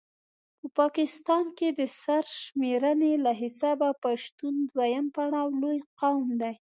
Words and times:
په 0.59 0.67
پاکستان 0.79 1.45
کې 1.57 1.67
د 1.79 1.81
سر 2.01 2.23
شميرني 2.41 3.13
له 3.25 3.31
حسابه 3.41 3.89
پښتون 4.03 4.55
دویم 4.73 5.05
پړاو 5.15 5.49
لوي 5.61 5.79
قام 5.99 6.25
دی 6.41 6.53